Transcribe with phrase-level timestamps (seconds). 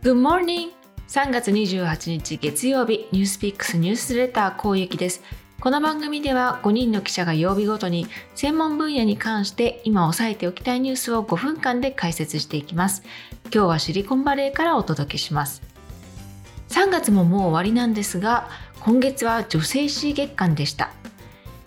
[0.00, 0.68] Good morning!
[1.08, 5.24] 3月28日月曜日ニュースピックスニュースレターこうゆきです。
[5.60, 8.06] この番組では5人の記者が曜日ごとに
[8.36, 13.02] 専門分野に関して今押さえておきたいニュースを5分間で解説していきます。
[13.52, 15.62] 今日はシリコンバレーからお届けします。
[16.68, 20.92] 3月ももう終わりなんですが今月は女性史月間でした。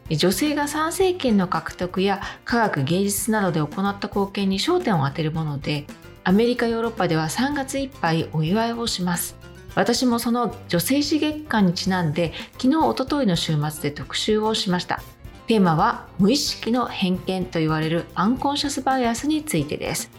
[0.09, 5.85] 女性が参政権の獲得や科学芸術などで行った貢献に焦点を当てるもので
[6.23, 9.35] アメリカヨーロッパでは3月いっぱいお祝いをします。
[9.73, 15.01] 私もその女性史月間にちなんで昨日おとといの週末で特集をしました。
[15.47, 20.11] テーマは無意識の偏見と言われるアンコンシャスバイアスについてです。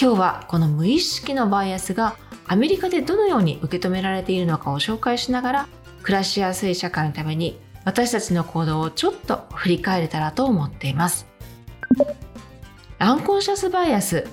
[0.00, 5.68] 今日はこの無意識のバイアスがアメリカでどのように受け止められているのかを紹介しながら
[6.02, 11.26] 暮らしやすい社会のために私たちの行動をちょっと振り返れたらと思っています。
[12.98, 14.26] アンコンシャスバイアス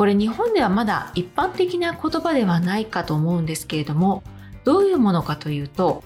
[0.00, 4.22] これ日本ではまだ一般的な言葉ではないかと思うんですけれども
[4.64, 6.02] どういうものかというと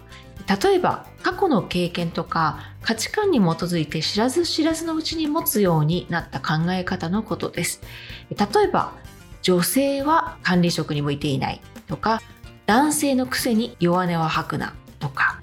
[0.65, 7.83] 例えば過去の経験とか価値観に基づいて知らず知らずのうちに持つようになった考え方のことです。
[8.31, 8.95] 例えば
[9.43, 12.21] 女性は管理職に向いていないとか
[12.67, 15.41] 男性のくせに弱音は吐くなとか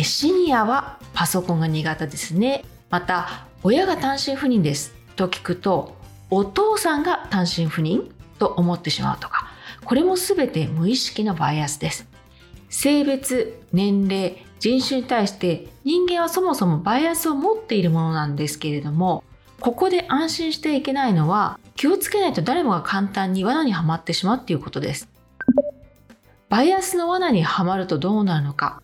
[0.00, 2.64] シニアはパソコンが苦手ですね。
[2.88, 5.98] また親が単身赴任ですと聞くと
[6.30, 9.50] お父さんが単身赴任と思ってしまうとか
[9.84, 12.06] これも全て無意識のバイアスです。
[12.68, 19.24] 性別年齢人種に対して人間はそもそもバイアスを持っているものなんですけれども
[19.58, 25.08] ここで安心していけないのは気をつけないと誰もが簡単に罠にはまってしまうっていうことです。
[26.48, 28.82] バイアスの罠にはまるとどうなるのか。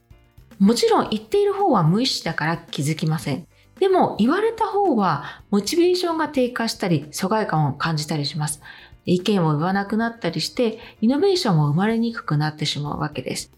[0.59, 3.47] もちろん言っている方は無意識だから気づきません。
[3.79, 8.63] でも言われた方はモチベーションが低下したり疎外感を感じたりします。
[9.05, 13.53] 意見を言わなくなったりしてイノベーションも生まれにくくなってしまうわけです。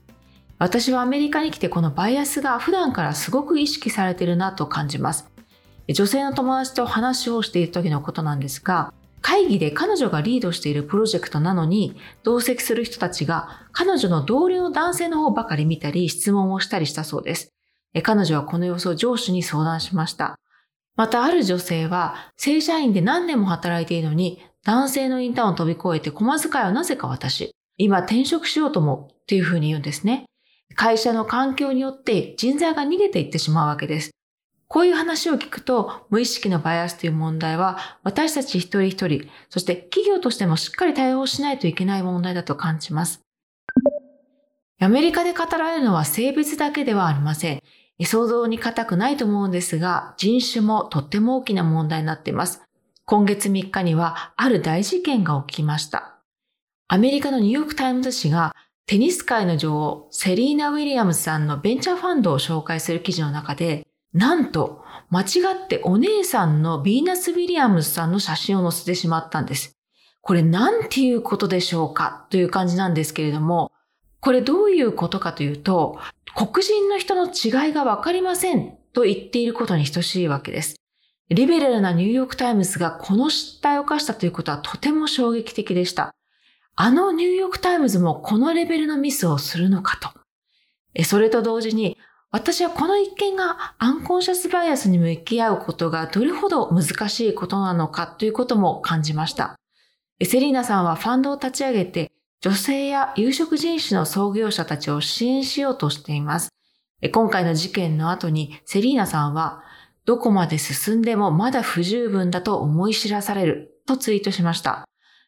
[0.58, 5.30] 私はアメリカに来てこのバイアスが普段からすごく意識されているなと感じます。
[5.88, 8.92] 女性の友達と話をしている時のことなんですが、
[9.22, 17.48] 会議で彼女がリードしているプロジェクトなのに、同席する人たちが彼女の同僚の男性の方ばかり見たり質問をしたりしたそうです。
[18.02, 20.38] 彼女はこの様子を上司に相談しました。
[20.96, 27.52] またある女性は正社員で何年も働いているのに男性のインターンを飛び越えて駒遣いはなぜか私。
[27.76, 30.24] 今転職しようともっていうふうに言うんですね。
[30.74, 34.10] 会社の環境によって人材が逃げていってしまうわけです。
[34.68, 43.22] こういう話を聞くと、無意識のバイアスという問題は、私たち一人一人、そして企業としてもしっかり対応しないといけない問題だと感じます。
[44.80, 47.62] アメリカで語られるのは性別だけではありません。
[48.04, 52.62] 想像に難くないと思うんですが、人種もとっても大きな問題になっています。
[53.04, 56.20] 今月3日にはある大事件が起きました。
[56.86, 58.54] アメリカのニューヨークタイムズ紙が
[58.86, 65.24] テニス界の女王セリーナ・ウィリアムズさんのベンチャーファンドを紹介する記事の中で、なんと間違
[65.64, 69.76] ってお姉さんのビーナス・ウィリアムズさんの写真を載せてしまったんです。
[70.20, 72.26] これなんていうことでしょうか？
[72.30, 73.72] という感じなんですけれども、
[74.20, 75.98] これどういうことかというと、
[76.34, 80.76] 黒人の人の違いがわかりませんと言っていることに等しいわけです。
[81.30, 86.14] リベラルなニューヨークタイムズがこの失態を犯したということはとても衝撃的でした。
[86.74, 89.98] あのニューヨークタイムズもこのレベルのミスをするのか
[90.94, 91.04] と。
[91.04, 91.98] それと同時に、
[92.30, 99.56] 私はこの一件がアンコンシャスバイアスに向き合うことがどれほど難しいことなのかということも感じました。
[100.22, 106.50] セリーナさんはファンドを立ち上げて女性や有色人種の創業者たちを支援しようとしています。
[107.12, 109.62] 今回の事件の後にセリーナさんは、
[110.04, 114.84] どこまで進んでもまだ不十分だと思い知らされるとツイートしました。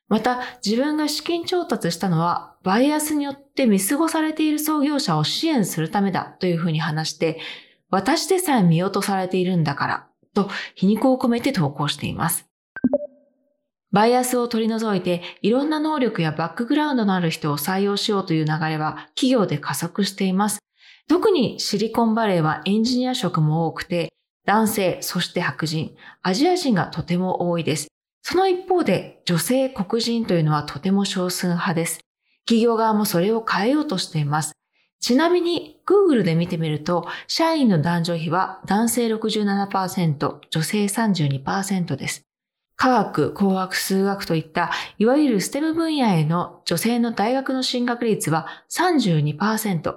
[0.09, 7.41] また、自分が資金調達したのは、バイアスによって見過ごされている創業者を支援するためだというふうに話して、
[7.91, 12.50] 私でさえ見落とされているんだから、と皮肉を込めて投稿しています。
[13.93, 20.61] バイアスを取り除いていろんな能力やバックグラウンドのある人を採用しようという流れは企業で加速しています。
[21.09, 24.13] 特にシリコンバレーはエンジニア職も多くて、
[24.47, 27.89] 男性、そして白人、アジア人がとても多いです。
[28.23, 31.99] その一方で女性黒人というのはとても少数派です。
[32.47, 34.53] 企業側もそれを変えようとしています。
[35.01, 42.30] ちなみに Google で見てみると、社員の男女比は男性67%、女性32%です。
[42.81, 49.97] 科学、工学、数学といったいわゆるステム分野への女性の大学の進学率は32%。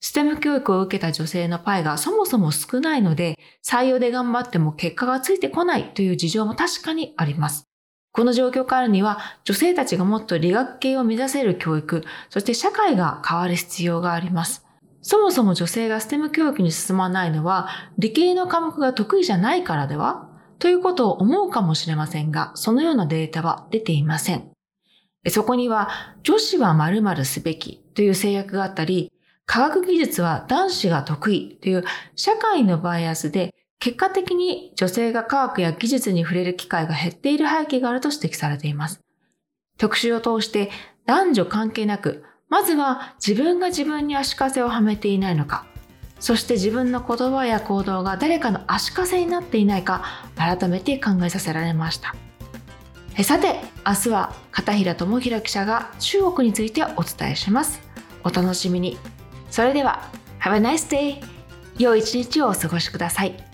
[0.00, 7.68] ステム教育を受けた女性のパイがそもそも少ないので、採用で頑張っても結果がついてこないという事情も確かにあります。
[8.10, 14.66] この状況からには女性たちがもっと理学系を目指せる教育、そして社会が変わる必要があります。
[15.02, 20.33] そもそも女性が STEM 教育に進まないのは理系の科目が得意じゃないからでは？
[20.58, 24.50] ということを思うかもしれませんが、そのようなデータは出ていません。
[25.28, 25.88] そこには
[26.22, 29.10] 女子は〇〇すべきという制約があったり、
[29.46, 31.84] 科学技術は男子が得意という
[32.16, 39.00] 社会のバイアスで結果的に女性が科学や技術に触れる機会が減っている背景があると指摘されています。
[39.76, 40.70] 特集を通して
[41.06, 45.66] 男女関係なく、まずは自分が自分に足かせをはめていないのか、
[46.24, 52.14] そして自分の言葉や行動が誰かの足かせになっていないか、改めて考えさせられました。
[53.22, 57.82] さて、明日は片平智弘記者が中国についてお伝えします。
[58.24, 58.96] お楽しみに。
[59.50, 60.08] それでは、
[60.40, 61.22] Have a nice day!
[61.78, 63.53] 良い一日をお過ごしください。